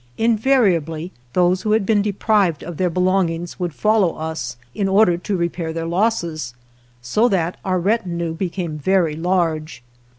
[0.17, 5.15] Invariably those who had been deprived of their be longings would follow us, in order
[5.15, 6.55] to re pair their losses,
[7.03, 9.83] so that our retinue became very large.